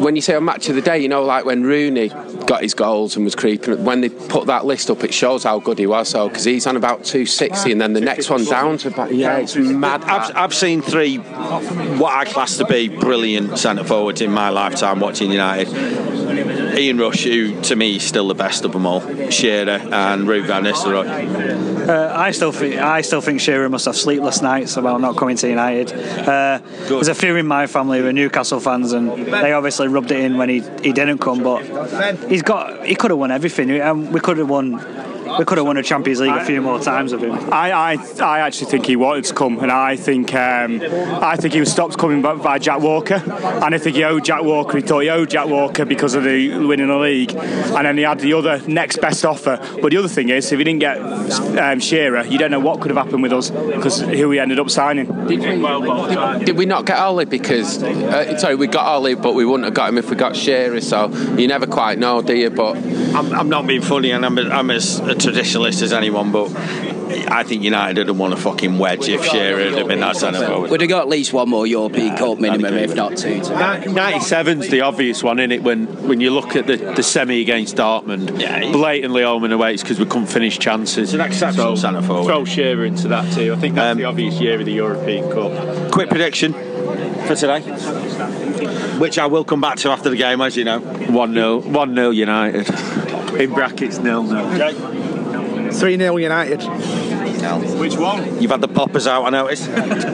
[0.05, 2.09] When you say a match of the day, you know, like when Rooney
[2.51, 5.61] got his goals and was creeping, when they put that list up, it shows how
[5.61, 6.09] good he was.
[6.09, 9.39] So because he's on about 260, and then the next one down to about yeah,
[9.39, 10.03] it's mad.
[10.03, 14.99] I've, I've seen three what I class to be brilliant centre forwards in my lifetime
[14.99, 15.69] watching United.
[16.81, 20.47] Ian Rush, who to me is still the best of them all, Shearer and Ruud
[20.47, 21.89] van Nistelrooy.
[21.89, 25.37] Uh, I still think I still think Shearer must have sleepless nights about not coming
[25.37, 25.93] to United.
[25.93, 30.11] Uh, there's a few in my family who are Newcastle fans, and they obviously rubbed
[30.11, 31.43] it in when he, he didn't come.
[31.43, 31.63] But
[32.29, 34.79] he's got he could have won everything, and we could have won.
[35.41, 37.33] We could have won a Champions League a few more times with him.
[37.51, 41.55] I, I, I actually think he wanted to come, and I think um, I think
[41.55, 44.77] he was stopped coming by, by Jack Walker, and I think he owed Jack Walker.
[44.77, 48.03] He thought he owed Jack Walker because of the winning the league, and then he
[48.03, 49.59] had the other next best offer.
[49.81, 50.99] But the other thing is, if he didn't get
[51.59, 54.61] um, Shearer, you don't know what could have happened with us because who we ended
[54.61, 55.07] up signing.
[55.27, 59.33] Did we, did, did we not get Ole because uh, sorry we got Ole but
[59.33, 62.37] we wouldn't have got him if we got Shearer so you never quite know do
[62.37, 62.77] you but
[63.15, 66.51] I'm, I'm not being funny, and I'm, a, I'm as a traditionalist as anyone, but
[67.31, 70.45] I think United would have won a fucking wedge if Shearer had been that centre
[70.47, 70.71] forward.
[70.71, 73.41] Would have got at least one more European Cup minimum, if not two.
[73.41, 75.63] To 97's the obvious one, isn't it?
[75.63, 79.75] When when you look at the, the semi against Dortmund, Yeah, blatantly home and away,
[79.75, 81.13] it's because we couldn't finish chances.
[81.13, 82.27] It's an exceptional centre forward.
[82.27, 83.53] Throw Shearer into that too.
[83.53, 85.91] I think that's Um, the obvious year of the European Cup.
[85.93, 87.61] Quick prediction for today,
[88.99, 90.79] which I will come back to after the game, as you know.
[90.81, 92.69] 1 0 1 0 United.
[93.41, 95.10] In brackets, nil nil.
[95.73, 96.63] 3 0 United.
[97.79, 98.41] Which one?
[98.41, 99.67] You've had the poppers out, I noticed.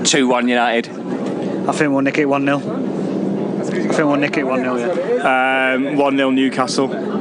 [0.10, 0.88] 2 1 United.
[0.88, 2.58] I think we'll nick it 1 0.
[2.58, 5.74] I think we'll nick it 1 0, yeah.
[5.74, 7.16] Um, 1 0 Newcastle.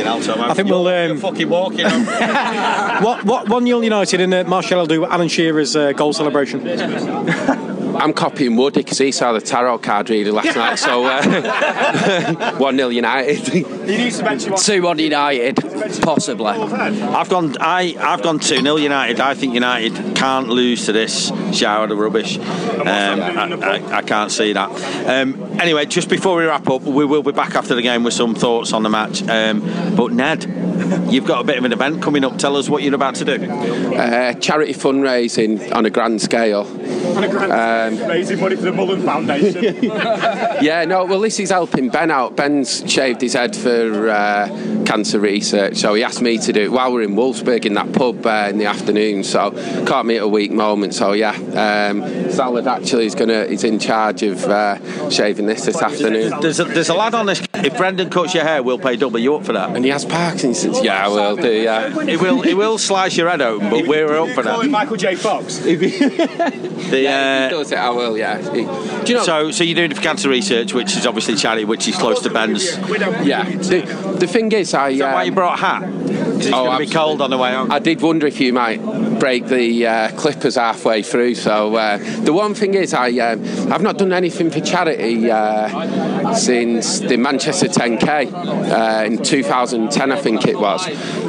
[0.00, 0.86] I think we'll.
[0.88, 1.84] Um, fucking walking.
[3.04, 6.60] what what one 0 United and uh, Martial will do Alan Shearer's uh, goal celebration.
[7.98, 10.76] I'm copying Woody because he saw the tarot card reader last night.
[10.76, 13.44] So uh, one 0 United.
[14.56, 15.56] 2 1 United,
[16.02, 16.46] possibly.
[16.46, 17.56] I've gone.
[17.60, 19.20] I I've gone two 0 United.
[19.20, 22.38] I think United can't lose to this shower of rubbish.
[22.38, 24.70] Um, I, I, I can't see that.
[25.08, 28.14] Um, anyway, just before we wrap up, we will be back after the game with
[28.14, 29.22] some thoughts on the match.
[29.28, 29.60] Um,
[29.96, 30.44] but Ned,
[31.10, 32.38] you've got a bit of an event coming up.
[32.38, 33.50] Tell us what you're about to do.
[33.50, 36.66] Uh, charity fundraising on a grand scale.
[37.16, 39.82] Um, Raising money for the Mullen Foundation.
[40.62, 42.36] yeah, no, well, this is helping Ben out.
[42.36, 44.48] Ben's shaved his head for uh,
[44.86, 47.92] cancer research, so he asked me to do it while we're in Wolfsburg in that
[47.92, 49.24] pub uh, in the afternoon.
[49.24, 49.50] So
[49.84, 50.94] caught me at a weak moment.
[50.94, 55.80] So yeah, um, Salad actually is gonna is in charge of uh, shaving this this
[55.80, 56.40] afternoon.
[56.40, 57.47] There's a, there's a lad on this.
[57.64, 59.18] If Brendan cuts your hair, we'll pay double.
[59.18, 59.74] You up for that?
[59.74, 60.82] And he has Parkinson's.
[60.82, 61.50] Yeah, I will do.
[61.52, 62.42] Yeah, It will.
[62.42, 64.70] It will slice your head open, but we're up for Calling that.
[64.70, 65.14] Michael J.
[65.14, 65.58] Fox.
[66.88, 67.78] The, yeah, uh, he does it.
[67.78, 68.16] I will.
[68.16, 68.38] Yeah.
[68.38, 68.62] He-
[69.04, 69.22] do you know?
[69.22, 72.22] so, so you're doing it for cancer research, which is obviously charity, which is close
[72.22, 72.64] to Ben's.
[73.26, 73.44] Yeah.
[73.44, 74.96] The, the thing is, I.
[74.96, 75.82] that why uh, you brought a hat?
[75.82, 77.70] 'Cause it's Oh, going to be cold on the way home.
[77.70, 78.78] I did wonder if you might
[79.18, 81.34] break the uh, clippers halfway through.
[81.34, 86.34] So uh, the one thing is, I um, I've not done anything for charity uh,
[86.34, 90.86] since the Manchester 10k uh, in 2010, I think it was.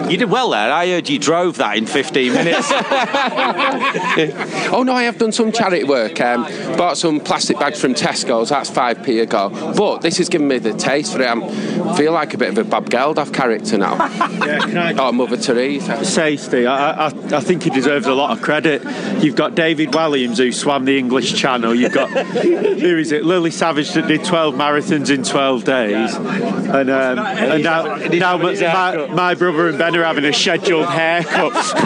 [0.10, 0.72] You did well there.
[0.72, 2.68] I heard you drove that in 15 minutes.
[4.74, 6.20] oh no, I have done some charity work.
[6.20, 6.44] Um,
[6.78, 8.50] bought some plastic bags from Tesco's.
[8.50, 9.50] That's five p a go.
[9.76, 11.28] But this has given me the taste for it.
[11.28, 13.98] I feel like a bit of a Bob Geldof character now.
[14.40, 16.04] Yeah, can I or Mother Teresa.
[16.06, 18.84] say, Steve, I, I, I think he deserves a lot of credit.
[19.24, 21.74] You've got David Walliams who swam the English Channel.
[21.74, 23.24] You've got who is it?
[23.24, 29.08] Lily Savage that did 12 marathons in 12 days, and um, and now, now my,
[29.08, 31.54] my brother and Ben are having a scheduled haircut.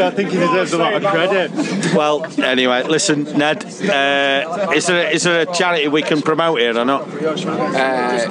[0.00, 1.50] I think he deserves a lot of credit.
[1.94, 6.76] well, anyway, listen, Ned, uh, is, there, is there a charity we can promote here
[6.76, 7.02] or not?
[7.02, 8.28] Uh,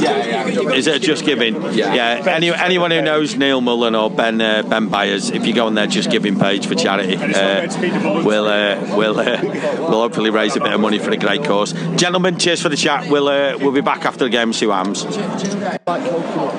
[0.00, 0.70] yeah, yeah, yeah.
[0.70, 1.60] Is it Just Giving?
[1.74, 2.22] Yeah.
[2.26, 5.74] Any, anyone who knows Neil Mullen or Ben uh, Ben Byers, if you go on
[5.74, 10.60] there, Just Giving page for charity, uh, we'll uh, we'll uh, we'll hopefully raise a
[10.60, 11.72] bit of money for a great cause.
[11.96, 13.10] Gentlemen, cheers for the chat.
[13.10, 15.04] We'll uh, we'll be back after the game see what happens.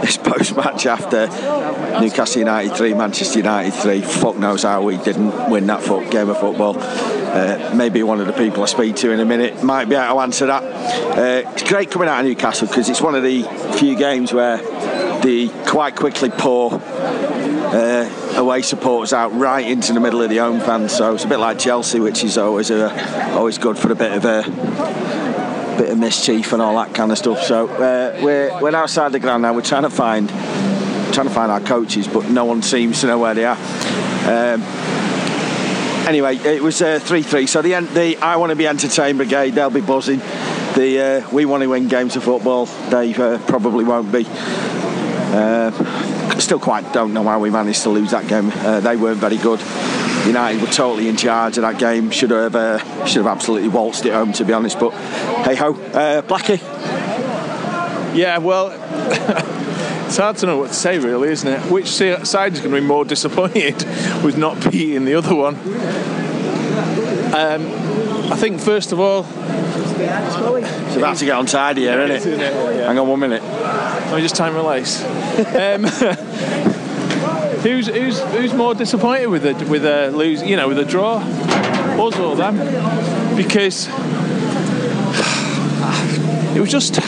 [0.01, 1.27] This post match after
[1.99, 4.01] Newcastle United three, Manchester United three.
[4.01, 6.77] Fuck knows how we didn't win that fo- game of football.
[6.79, 10.15] Uh, maybe one of the people I speak to in a minute might be able
[10.15, 10.63] to answer that.
[10.63, 13.43] Uh, it's great coming out of Newcastle because it's one of the
[13.77, 14.57] few games where
[15.21, 16.79] the quite quickly pour
[17.73, 20.95] uh, away supporters out right into the middle of the home fans.
[20.95, 24.11] So it's a bit like Chelsea, which is always a, always good for a bit
[24.13, 24.43] of a
[25.77, 27.41] bit of mischief and all that kind of stuff.
[27.41, 29.53] So uh, we're we're outside the ground now.
[29.53, 33.17] We're trying to find trying to find our coaches, but no one seems to know
[33.17, 33.57] where they are.
[34.25, 34.61] Um,
[36.07, 37.47] anyway, it was uh, three three.
[37.47, 39.55] So the the I want to be entertained brigade.
[39.55, 40.19] They'll be buzzing.
[40.75, 42.65] The uh, we want to win games of football.
[42.65, 44.27] They uh, probably won't be.
[45.33, 48.51] Uh, still quite don't know how we managed to lose that game.
[48.53, 49.59] Uh, they weren't very good.
[50.27, 52.11] United were totally in charge of that game.
[52.11, 54.79] Should have uh, should have absolutely waltzed it home, to be honest.
[54.79, 54.91] But
[55.45, 56.61] hey ho, uh, Blackie.
[58.15, 58.69] Yeah, well,
[60.05, 61.71] it's hard to know what to say, really, isn't it?
[61.71, 63.75] Which side is going to be more disappointed
[64.23, 65.55] with not beating the other one?
[67.33, 72.53] Um, I think, first of all, It's about to get on untidy here, isn't it?
[72.85, 73.41] Hang on one minute.
[73.43, 75.01] let me just time lace.
[75.33, 75.83] Um,
[77.63, 80.43] who's who's who's more disappointed with a with a lose?
[80.43, 82.57] You know, with a draw, us or them?
[83.35, 83.87] Because
[86.55, 86.99] it was just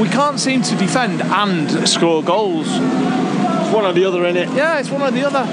[0.00, 2.68] we can't seem to defend and score goals.
[2.68, 4.48] It's one or the other, in it.
[4.50, 5.44] Yeah, it's one or the other.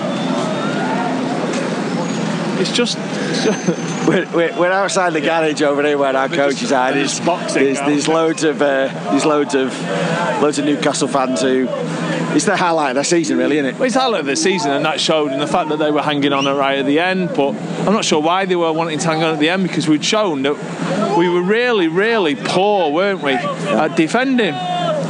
[2.62, 3.00] It's just.
[4.08, 6.94] We're, we're, outside the garage over here where our coaches are.
[6.94, 9.78] There's, there's, there's loads of uh, there's loads of
[10.42, 11.68] loads of Newcastle fans who
[12.34, 13.80] it's the highlight of the season, really, isn't it?
[13.80, 16.02] Well, it's highlight of the season, and that showed in the fact that they were
[16.02, 17.30] hanging on right at the end.
[17.36, 19.88] But I'm not sure why they were wanting to hang on at the end because
[19.88, 24.54] we'd shown that we were really, really poor, weren't we, at defending.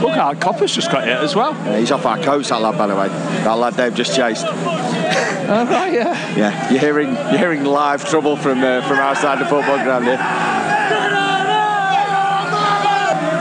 [0.02, 1.54] Look, our Copper's just got hit as well.
[1.54, 3.08] Yeah, he's off our coast, that lad, by the way.
[3.08, 4.46] That lad they've just chased.
[4.46, 6.36] All right, yeah.
[6.36, 10.18] Yeah, you're hearing you're hearing live trouble from uh, from outside the football ground here.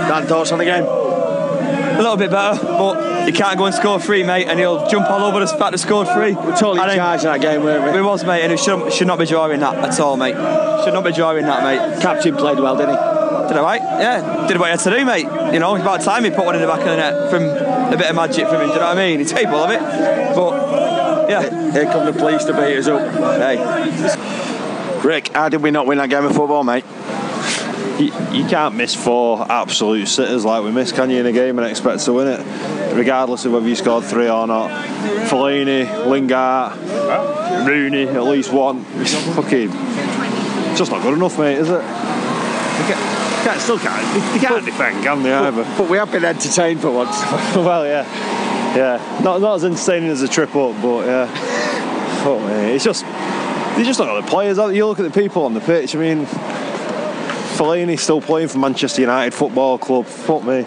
[0.08, 0.84] Dan, thoughts on the game?
[0.84, 5.10] A little bit better, but You can't go and score three, mate, and he'll jump
[5.10, 6.34] all over the fact that score three.
[6.34, 8.00] We're totally in charge of that game, weren't we?
[8.00, 10.36] We was, mate, and it should, should not be drawing that at all, mate.
[10.84, 12.00] Should not be drawing that, mate.
[12.00, 13.25] Captain played well, didn't he?
[13.48, 13.80] Did I right?
[13.80, 15.52] Yeah, did what he had to do, mate.
[15.52, 17.42] You know, it's about time he put one in the back of the net from
[17.44, 18.68] a bit of magic from him.
[18.68, 19.18] Do you know what I mean?
[19.20, 19.80] He's capable of it.
[20.34, 23.00] But yeah, here come the police to beat us up.
[23.38, 23.56] Hey,
[25.06, 26.84] Rick, how did we not win that game of football, mate?
[27.98, 31.58] You, you can't miss four absolute sitters like we missed, can you, in a game
[31.58, 34.70] and expect to win it, regardless of whether you scored three or not.
[35.28, 36.76] Fellaini, Lingard,
[37.66, 38.84] Rooney, at least one.
[38.96, 41.82] It's fucking, it's just not good enough, mate, is it?
[43.46, 44.32] Can't, still can't.
[44.32, 45.32] They can't defend, can they?
[45.32, 45.62] Either.
[45.78, 47.16] But we have been entertained for once.
[47.54, 48.02] well, yeah,
[48.74, 49.20] yeah.
[49.22, 51.26] Not not as entertaining as a trip up, but yeah.
[52.24, 53.04] Fuck me, it's just
[53.78, 54.58] you just don't know the players.
[54.58, 55.94] You look at the people on the pitch.
[55.94, 60.06] I mean, Fellaini's still playing for Manchester United Football Club.
[60.06, 60.64] Fuck me.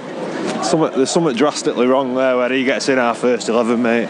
[0.63, 4.07] Something, there's something drastically wrong there where he gets in our first 11, mate.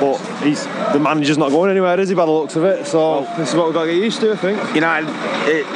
[0.00, 2.86] But he's the manager's not going anywhere, is he, by the looks of it?
[2.86, 4.74] So this is what we've got to get used to, I think.
[4.74, 5.08] United,
[5.48, 5.66] it,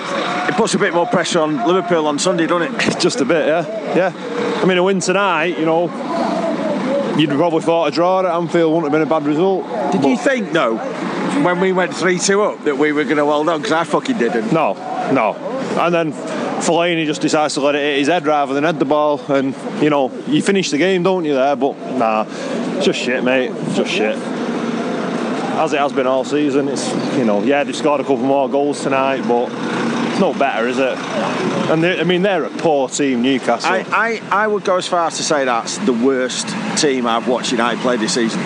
[0.50, 2.98] it puts a bit more pressure on Liverpool on Sunday, doesn't it?
[3.00, 3.94] Just a bit, yeah.
[3.94, 4.60] Yeah.
[4.62, 5.84] I mean, a win tonight, you know,
[7.16, 9.64] you'd probably thought a draw at Anfield wouldn't have been a bad result.
[9.92, 10.76] Did but you think, though,
[11.42, 13.60] when we went 3 2 up, that we were going to hold on?
[13.60, 14.52] Because I fucking didn't.
[14.52, 14.74] No,
[15.12, 15.34] no.
[15.78, 18.84] And then Fellaini just decides to let it hit his head rather than head the
[18.84, 19.20] ball.
[19.28, 21.56] And, you know, you finish the game, don't you, there?
[21.56, 22.26] But, nah,
[22.76, 23.50] it's just shit, mate.
[23.50, 24.16] It's just shit.
[25.56, 28.48] As it has been all season, it's, you know, yeah, they've scored a couple more
[28.48, 29.50] goals tonight, but
[30.10, 30.98] it's no better, is it?
[31.70, 33.70] And I mean, they're a poor team, Newcastle.
[33.70, 37.28] I, I, I would go as far as to say that's the worst team I've
[37.28, 38.40] watched United play this season.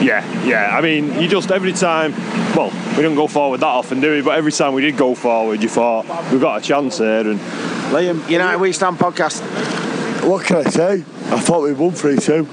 [0.00, 0.76] Yeah, yeah.
[0.76, 2.12] I mean, you just every time.
[2.54, 4.22] Well, we don't go forward that often, do we?
[4.22, 7.28] But every time we did go forward, you thought we've got a chance here.
[7.28, 7.40] And
[7.90, 9.42] Liam, United We Stand podcast.
[10.24, 10.92] What can I say?
[10.94, 12.48] I thought we won three two.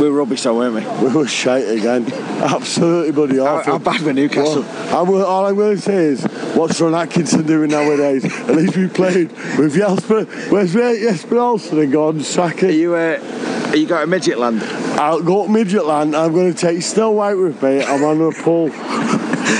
[0.00, 1.06] We were rubbish, though, weren't we?
[1.08, 2.10] We were shite again.
[2.12, 3.72] Absolutely bloody awful.
[3.72, 4.62] How, how bad were Newcastle?
[4.62, 6.24] Well, all I'm going to say is,
[6.54, 8.24] what's Ron Atkinson doing nowadays?
[8.48, 10.24] At least we played with Jesper.
[10.50, 12.68] Where's Jesper Olsen and Gordon Strachan?
[12.68, 14.62] Are you, uh, are you going to midget land?
[14.98, 16.16] I'll go to midget land.
[16.16, 17.82] I'm going to take Snow White with me.
[17.82, 18.70] I'm on a pull.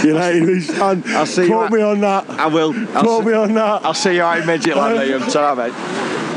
[0.04, 1.04] United we stand.
[1.08, 1.76] I'll see Put you.
[1.76, 2.28] me on that.
[2.30, 2.72] I will.
[2.96, 3.84] I'll Put see, me on that.
[3.84, 5.30] I'll see you out in midget land, Liam.
[5.30, 5.72] Sorry, mate.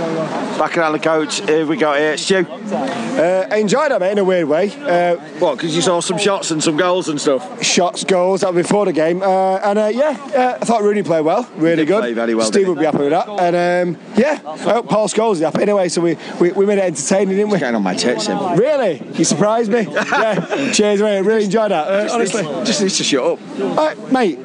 [0.05, 1.41] Back around the coach.
[1.41, 1.93] Here we go.
[1.93, 2.45] Here, Stu.
[2.47, 4.71] Uh, I enjoyed it, mate, in a weird way.
[4.75, 5.55] Uh, what?
[5.55, 7.63] Because you saw some shots and some goals and stuff.
[7.63, 8.41] Shots, goals.
[8.41, 11.49] That was before the game, uh, and uh, yeah, uh, I thought Rooney played well,
[11.55, 12.01] really good.
[12.01, 15.07] play very well, Steve would be happy with that, and um, yeah, I hope Paul
[15.07, 15.89] Scholes is happy anyway.
[15.89, 17.59] So we, we, we made it entertaining, didn't we?
[17.59, 18.37] Going on my tits, him.
[18.57, 19.01] Really?
[19.13, 19.81] You surprised me.
[19.91, 20.71] yeah.
[20.71, 21.21] Cheers, mate.
[21.21, 21.87] Really enjoyed that.
[21.87, 24.11] Uh, honestly, just needs to shut up.
[24.11, 24.39] Mate,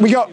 [0.00, 0.30] we got.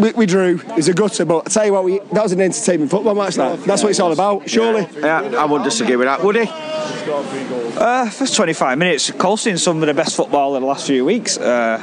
[0.00, 0.58] We, we drew.
[0.60, 3.14] It was a gutter, but I tell you what, we, that was an entertaining football
[3.14, 3.34] match.
[3.34, 3.62] That.
[3.64, 4.88] That's what it's all about, surely.
[4.98, 6.22] Yeah, I wouldn't disagree with that.
[6.24, 6.46] Would he?
[6.48, 11.36] Uh, first 25 minutes, Colston some of the best football in the last few weeks.
[11.36, 11.78] Uh,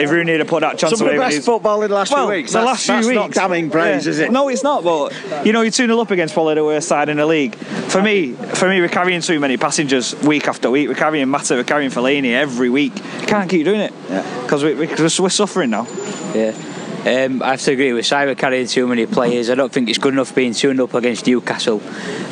[0.00, 2.12] if Rooney had put that chance Some of away, the best football in the last
[2.12, 2.52] well, few weeks.
[2.52, 3.16] The That's- last few that's weeks.
[3.16, 4.10] not damning praise, Yeah.
[4.10, 4.32] is it?
[4.32, 4.84] No, it's not.
[4.84, 5.14] But
[5.46, 7.54] you know, you're two 0 up against probably the worst side in the league.
[7.54, 10.88] For me, for me, we're carrying too many passengers week after week.
[10.88, 12.96] We're carrying Mata, we're carrying Fellaini every week.
[13.20, 13.92] You can't keep doing it
[14.42, 15.81] because we, we, 'cause we're suffering now.
[16.34, 16.54] Yeah.
[17.04, 18.14] Um, I have to agree with Si.
[18.14, 19.50] We're carrying too many players.
[19.50, 21.80] I don't think it's good enough being 2 up against Newcastle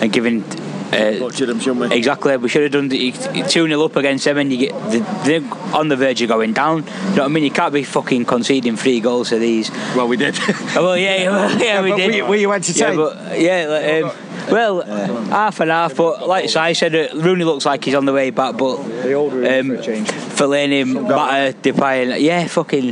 [0.01, 0.45] and giving.
[0.93, 1.93] Uh, them, we?
[1.93, 2.37] Exactly.
[2.37, 5.87] We should have done the 2 0 up against them and you get they're on
[5.87, 6.79] the verge of going down.
[6.79, 7.45] You know what I mean?
[7.45, 9.71] You can't be fucking conceding three goals to these.
[9.95, 10.37] Well, we did.
[10.75, 12.07] well, yeah, well, yeah, we but did.
[12.07, 12.99] were you- were you entertained?
[12.99, 17.45] Yeah, but, yeah like, um, well, half and half, but like I said, uh, Rooney
[17.45, 22.21] looks like he's on the way back, but the old um, Fellaini, Mata, Depay, and-
[22.23, 22.87] yeah, fucking,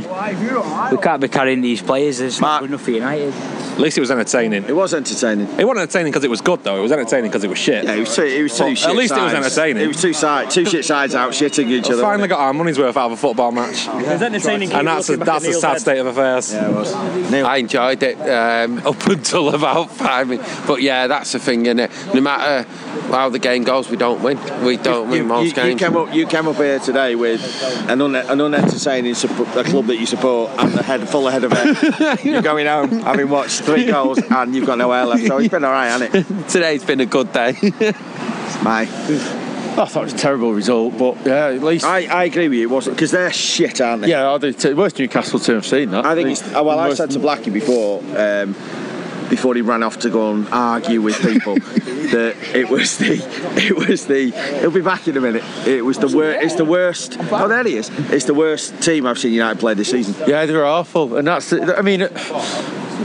[0.91, 2.19] we can't be carrying these players.
[2.19, 3.33] There's not good enough for United.
[3.33, 4.65] At least it was entertaining.
[4.65, 5.47] It was entertaining.
[5.57, 6.77] It wasn't entertaining because it was good, though.
[6.79, 7.85] It was entertaining because it was shit.
[7.85, 8.23] Yeah, it was two.
[8.23, 9.45] It was two But shit At least it was sides.
[9.45, 9.83] entertaining.
[9.83, 12.01] It was two sides, two shit sides out shitting each We other.
[12.03, 13.87] finally got our money's worth out of a football match.
[13.87, 14.73] It's entertaining.
[14.73, 16.51] And that's a, that's a sad state of affairs.
[16.53, 16.93] Yeah, it was.
[16.93, 20.59] I enjoyed it um, up until about five minutes.
[20.67, 22.13] But yeah, that's the thing, innit?
[22.13, 22.67] No matter
[23.11, 24.37] how the game goes, we don't win.
[24.63, 25.79] We don't win You, most you, you games.
[25.81, 26.13] came up.
[26.13, 27.41] You came up here today with
[27.89, 31.43] an, un, an unentertaining suppo- a club that you support and a head full ahead
[31.43, 32.23] of it.
[32.23, 35.25] You're going home having watched three goals and you've got no air left.
[35.25, 36.47] So it's been all right, hasn't it?
[36.49, 37.53] Today's been a good day.
[38.63, 38.89] Mate.
[39.77, 41.85] I thought it was a terrible result, but yeah, at least.
[41.85, 44.09] I, I agree with you, it wasn't because they're shit, aren't they?
[44.09, 44.75] Yeah, I do too.
[44.75, 45.91] Worst Newcastle team I've seen.
[45.91, 46.43] That I think it's.
[46.51, 48.55] Well, I said to Blackie before, um,
[49.29, 53.15] before he ran off to go and argue with people, that it was the,
[53.57, 54.31] it was the.
[54.59, 55.43] He'll be back in a minute.
[55.67, 56.43] It was the worst.
[56.43, 57.17] It's the worst.
[57.31, 57.89] Oh, there he is.
[58.11, 60.15] It's the worst team I've seen United play this season.
[60.27, 61.53] Yeah, they were awful, and that's.
[61.53, 62.01] I mean,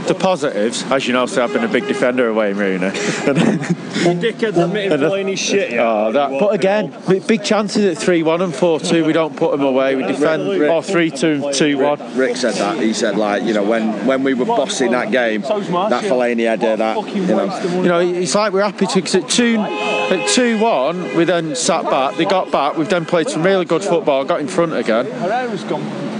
[0.07, 2.91] the positives, as you know, so I've been a big defender away in Rooney.
[4.05, 5.83] You dickheads admitting playing his shit, yeah.
[6.07, 9.03] Oh, that, but again, big- big chances at 3 1 and 4 2.
[9.03, 9.95] We don't put them away.
[9.95, 10.43] We defend.
[10.43, 12.15] Or 3 2 2 1.
[12.17, 12.77] Rick said that.
[12.79, 16.75] He said like you know when when we were bossing that game, that Fellaini header,
[16.75, 17.81] that you know.
[17.81, 21.55] You know, it's like we're happy to because at two at two one, we then
[21.55, 22.15] sat back.
[22.17, 22.77] They got back.
[22.77, 24.23] We've then played some really good football.
[24.25, 25.07] Got in front again,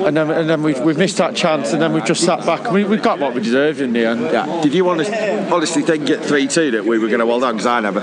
[0.03, 2.71] and then and then we've, we've missed that chance, and then we've just sat back.
[2.71, 4.21] We, we've got what we deserved in the end.
[4.21, 4.61] Yeah.
[4.61, 5.11] Did you honest,
[5.51, 7.55] honestly think at three two that we were going to hold on?
[7.55, 8.01] Because I never.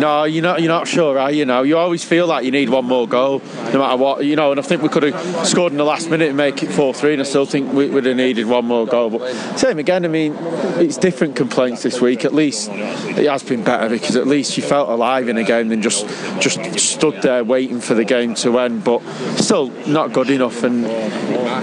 [0.00, 0.60] No, you're not.
[0.60, 1.44] You're not sure, are you?
[1.44, 4.24] Know, you always feel like you need one more goal, no matter what.
[4.24, 6.62] You know, and I think we could have scored in the last minute and make
[6.62, 9.10] it four three, and I still think we would have needed one more goal.
[9.10, 10.04] But same again.
[10.04, 10.36] I mean,
[10.76, 12.24] it's different complaints this week.
[12.24, 15.68] At least it has been better because at least you felt alive in a game
[15.68, 16.06] than just
[16.40, 18.84] just stood there waiting for the game to end.
[18.84, 19.00] But
[19.36, 20.86] still not good enough, and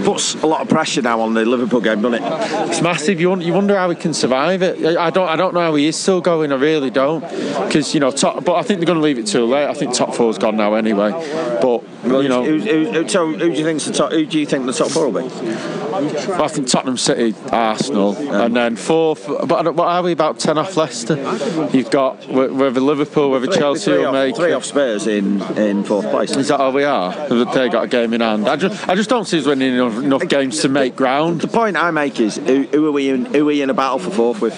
[0.03, 2.69] puts a lot of pressure now on the Liverpool game, doesn't it?
[2.69, 3.19] It's massive.
[3.19, 4.85] You you wonder how he can survive it.
[4.85, 5.27] I I don't.
[5.27, 6.51] I don't know how he is still going.
[6.51, 7.21] I really don't.
[7.21, 9.67] Because you know, top, but I think they're going to leave it too late.
[9.67, 11.11] I think top four's gone now anyway.
[11.61, 11.83] But
[12.21, 14.11] you know, who, who, who, so who do you think's the top?
[14.11, 15.27] Who do you think the top four will be?
[15.33, 19.27] I think Tottenham City, Arsenal, and then fourth.
[19.27, 21.15] But what are we about ten off Leicester?
[21.71, 24.35] You've got whether Liverpool, whether Three- Chelsea three will off, make.
[24.35, 26.35] three off Spurs in in fourth place.
[26.35, 27.13] Is that all we are?
[27.29, 28.47] They got a game in hand.
[28.47, 31.41] I just, I just don't see us winning enough, enough games to make ground.
[31.41, 33.25] The point I make is who, who are we in?
[33.25, 34.53] Who are we in a battle for fourth with?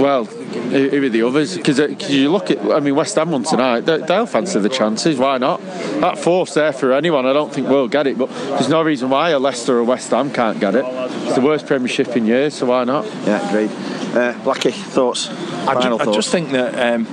[0.00, 1.56] Well, who who are the others?
[1.56, 1.78] Because
[2.10, 3.80] you look at, I mean, West Ham won tonight.
[3.80, 5.18] They, they'll fancy the chances.
[5.18, 5.60] Why not?
[6.00, 7.26] That force there for anyone.
[7.26, 10.10] I don't think we'll get it, but there's no reason why a Leicester or West
[10.10, 10.84] Ham can't get it.
[10.86, 13.04] It's the worst Premiership in years, so why not?
[13.26, 13.70] Yeah, agreed.
[14.14, 15.28] Uh, Blackie, thoughts?
[15.28, 17.04] I, Final ju- I just think that um,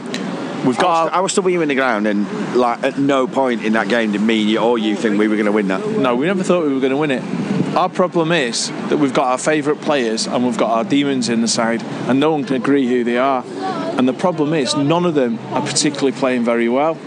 [0.66, 1.04] we've I got.
[1.06, 3.88] was, I was still you in the ground, and like at no point in that
[3.90, 5.86] game did me or you think we were going to win that.
[5.88, 7.24] No, we never thought we were going to win it.
[7.76, 11.42] Our problem is that we've got our favourite players and we've got our demons in
[11.42, 13.46] the side, and no one can agree who they are.
[13.98, 16.98] And the problem is, none of them are particularly playing very well.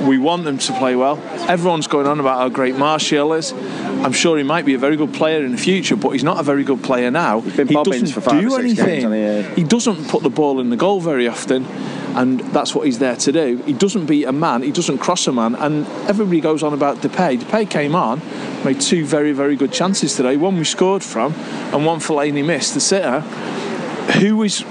[0.00, 1.18] We want them to play well.
[1.48, 3.52] Everyone's going on about how great Martial is.
[3.52, 6.38] I'm sure he might be a very good player in the future, but he's not
[6.38, 7.40] a very good player now.
[7.40, 9.54] been he doesn't for five or do games, anything.
[9.54, 9.62] he?
[9.62, 11.64] he doesn't put the ball in the goal very often,
[12.14, 13.56] and that's what he's there to do.
[13.64, 16.98] He doesn't beat a man, he doesn't cross a man, and everybody goes on about
[16.98, 17.38] Depay.
[17.38, 18.20] Depay came on,
[18.64, 20.36] made two very, very good chances today.
[20.36, 23.20] One we scored from, and one Fellaini missed, the sitter.
[24.20, 24.64] Who is.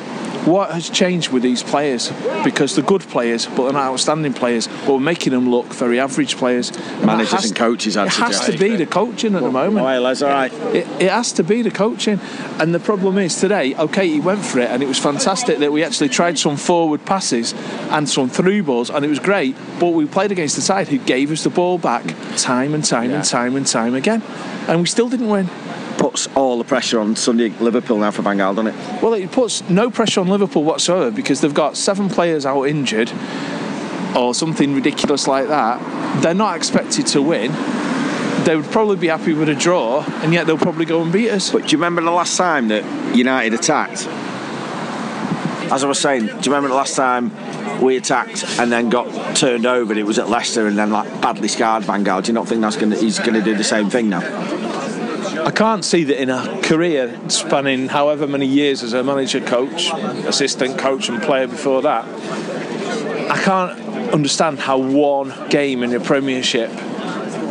[0.45, 2.11] What has changed with these players?
[2.43, 4.67] Because they're good players, but they're not outstanding players.
[4.67, 6.69] But we're making them look very average players.
[6.71, 9.51] And Managers has- and coaches had It to has to be the coaching at the
[9.51, 9.85] moment.
[9.85, 10.51] Hey, Les, all right.
[10.73, 12.19] It, it has to be the coaching.
[12.59, 15.71] And the problem is today, okay, he went for it and it was fantastic that
[15.71, 17.53] we actually tried some forward passes
[17.91, 19.55] and some through balls and it was great.
[19.79, 22.03] But we played against the side who gave us the ball back
[22.37, 24.23] time and time and time and time again.
[24.67, 25.49] And we still didn't win.
[25.97, 29.01] Puts all the pressure on Sunday Liverpool now for Van Gaal, doesn't it?
[29.03, 33.11] Well, it puts no pressure on Liverpool whatsoever because they've got seven players out injured
[34.15, 36.21] or something ridiculous like that.
[36.21, 37.51] They're not expected to win.
[38.43, 41.29] They would probably be happy with a draw, and yet they'll probably go and beat
[41.29, 41.51] us.
[41.51, 44.07] But do you remember the last time that United attacked?
[45.71, 47.31] As I was saying, do you remember the last time
[47.81, 49.93] we attacked and then got turned over?
[49.93, 52.23] It was at Leicester and then like badly scarred Van Gaal.
[52.23, 54.19] Do you not think that's going he's going to do the same thing now?
[55.45, 59.91] I can't see that in a career spanning however many years as a manager, coach,
[59.91, 62.05] assistant coach, and player before that,
[63.31, 63.79] I can't
[64.13, 66.69] understand how one game in the Premiership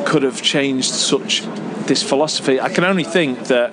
[0.06, 1.42] could have changed such
[1.86, 2.60] this philosophy.
[2.60, 3.72] I can only think that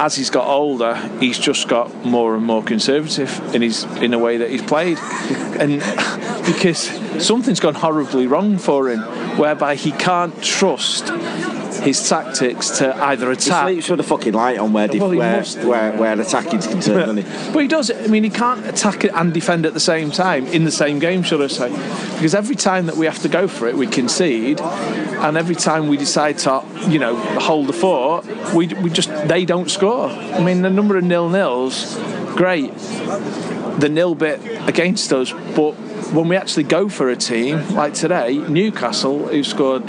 [0.00, 4.18] as he's got older, he's just got more and more conservative in his in the
[4.18, 4.98] way that he's played,
[5.60, 5.80] and
[6.46, 6.88] because
[7.22, 9.00] something's gone horribly wrong for him,
[9.36, 11.12] whereby he can't trust
[11.82, 13.68] his tactics to either He attack.
[13.68, 17.16] sleeps with a fucking light on where def- Well, where, where where attacking is concerned,
[17.16, 17.52] doesn't he?
[17.52, 17.90] But he does.
[17.90, 21.22] I mean, he can't attack and defend at the same time in the same game,
[21.22, 21.70] should I say?
[22.14, 25.88] Because every time that we have to go for it, we concede, and every time
[25.88, 30.08] we decide to, you know, hold the fort, we we just they don't score.
[30.10, 31.96] I mean, the number of nil nils,
[32.36, 32.72] great.
[33.78, 35.72] The nil bit against us, but
[36.12, 39.84] when we actually go for a team like today, Newcastle, who scored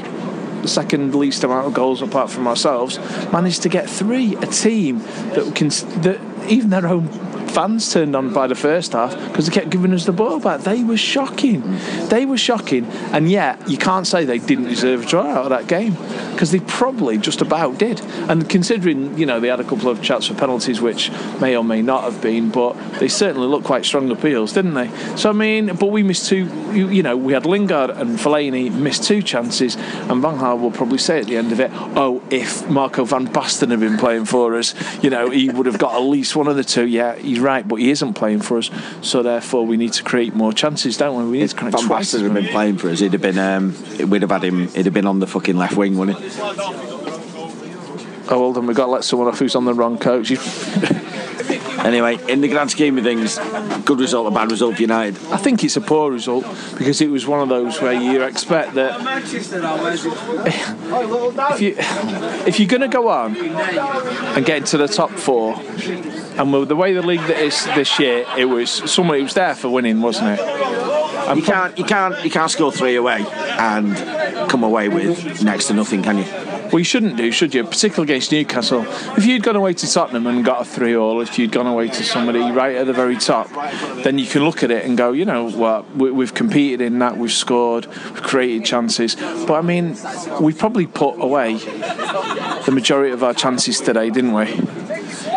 [0.67, 2.99] second least amount of goals apart from ourselves,
[3.31, 4.35] managed to get three.
[4.35, 5.69] A team that can
[6.01, 6.19] that
[6.49, 7.07] even their own
[7.49, 10.61] fans turned on by the first half because they kept giving us the ball back.
[10.61, 11.77] They were shocking.
[12.09, 15.49] They were shocking, and yet you can't say they didn't deserve a draw out of
[15.49, 15.95] that game
[16.31, 18.01] because they probably just about did.
[18.29, 21.63] And considering you know they had a couple of chats for penalties, which may or
[21.63, 24.89] may not have been, but they certainly looked quite strong appeals, didn't they?
[25.15, 26.45] So I mean, but we missed two.
[26.73, 30.71] You, you know, we had Lingard and Fellaini missed two chances, and Van Gaal will
[30.71, 34.25] probably say at the end of it, "Oh, if Marco van Basten had been playing
[34.25, 36.85] for us, you know, he would have got at least one of the two.
[36.85, 38.69] Yeah, he's right, but he isn't playing for us,
[39.01, 41.31] so therefore we need to create more chances, don't we?
[41.31, 43.37] We need to create Van twice had been playing for us, he'd have been.
[43.37, 43.75] Um,
[44.09, 44.67] we'd have had him.
[44.69, 46.29] He'd have been on the fucking left wing, wouldn't he?
[48.31, 50.31] Oh, well, then we've got to let someone off who's on the wrong coach.
[51.83, 53.39] Anyway, in the grand scheme of things,
[53.85, 55.17] good result or bad result for United.
[55.31, 56.45] I think it's a poor result
[56.77, 58.99] because it was one of those where you expect that
[61.53, 61.75] if you
[62.45, 65.55] if you're going to go on and get into the top four,
[66.39, 69.33] and with the way the league that is this year, it was someone it was
[69.33, 71.35] there for winning, wasn't it?
[71.35, 73.25] you can't, you can't, you can't score three away
[73.59, 73.95] and
[74.49, 76.25] come away with next to nothing, can you?
[76.71, 77.63] Well, you shouldn't do, should you?
[77.63, 78.85] Particularly against Newcastle.
[79.17, 82.03] If you'd gone away to Tottenham and got a three-all, if you'd gone away to
[82.03, 83.49] somebody right at the very top,
[84.03, 86.99] then you can look at it and go, you know what, we, we've competed in
[86.99, 89.15] that, we've scored, we've created chances.
[89.15, 89.97] But I mean,
[90.39, 94.88] we probably put away the majority of our chances today, didn't we?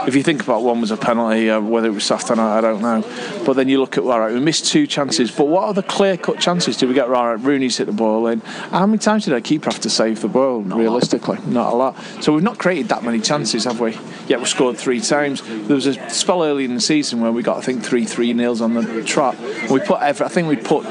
[0.06, 2.58] If you think about one was a penalty, uh, whether it was soft or not,
[2.58, 3.02] I don't know.
[3.44, 5.30] But then you look at all right, we missed two chances.
[5.30, 6.76] But what are the clear-cut chances?
[6.76, 7.34] Did we get right?
[7.34, 8.40] Rooney's hit the ball in.
[8.40, 10.60] How many times did our keeper have to save the ball?
[10.60, 11.96] realistically, not a lot.
[12.20, 13.96] So we've not created that many chances, have we?
[14.26, 15.42] Yet we scored three times.
[15.42, 18.32] There was a spell early in the season where we got, I think, three three
[18.32, 19.38] nils on the trot.
[19.70, 20.84] We put every, I think we put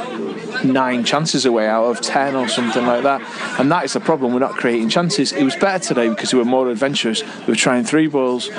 [0.64, 3.22] nine chances away out of ten or something like that.
[3.60, 4.34] And that is the problem.
[4.34, 5.32] We're not creating chances.
[5.32, 7.24] It was better today because we were more adventurous.
[7.40, 8.50] We were trying three balls.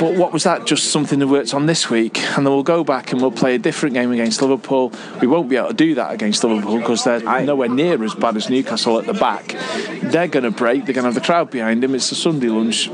[0.00, 0.66] But what was that?
[0.66, 3.54] Just something that worked on this week, and then we'll go back and we'll play
[3.54, 4.92] a different game against Liverpool.
[5.20, 8.36] We won't be able to do that against Liverpool because they're nowhere near as bad
[8.38, 9.54] as Newcastle at the back.
[10.02, 10.86] They're going to break.
[10.86, 11.94] They're going to have the crowd behind them.
[11.94, 12.88] It's a Sunday lunch,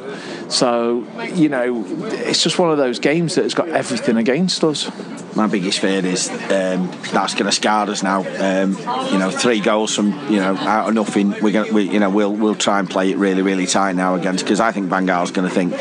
[0.49, 4.91] so you know it's just one of those games that has got everything against us.
[5.37, 8.21] My biggest fear is um, that's going to scar us now.
[8.21, 8.73] Um,
[9.13, 11.35] you know, three goals from you know out of nothing.
[11.43, 14.15] We're going, we, you know, we'll we'll try and play it really really tight now
[14.15, 15.75] against because I think Van Gaal's going to think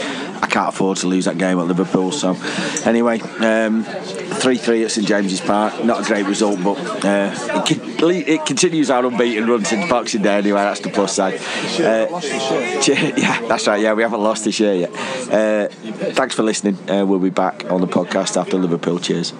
[0.43, 2.11] I can't afford to lose that game at Liverpool.
[2.11, 2.36] So
[2.84, 5.84] anyway, um, three three at St James's Park.
[5.86, 10.37] Not a great result, but uh, it, it continues our unbeaten run since Boxing Day.
[10.37, 11.35] Anyway, that's the plus side.
[11.79, 12.07] Uh,
[13.17, 13.81] yeah, that's right.
[13.81, 14.91] Yeah, we haven't lost this year yet.
[15.31, 15.67] Uh,
[16.13, 16.77] thanks for listening.
[16.89, 18.99] Uh, we'll be back on the podcast after Liverpool.
[18.99, 19.33] Cheers.